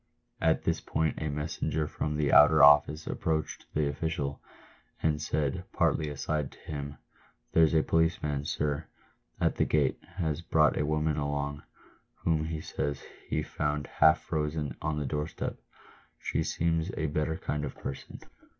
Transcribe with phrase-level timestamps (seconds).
[0.41, 4.41] At this point a messenger from the outer office approached the official,
[5.03, 6.97] and said, partly aside to him,"
[7.53, 8.87] There's a policeman, sir,
[9.39, 11.61] at the gate, has brought a woman along,
[12.15, 15.59] whom he says he found half frozen on a door step.
[16.17, 18.21] She seems a better kind of person."